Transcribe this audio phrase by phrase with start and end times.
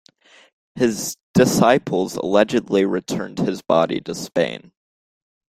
[0.73, 4.71] His disciples allegedly returned his body to Spain.